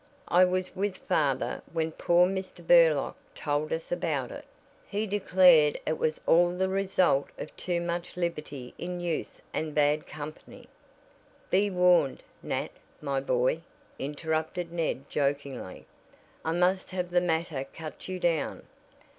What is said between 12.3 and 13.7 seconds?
Nat, my boy,"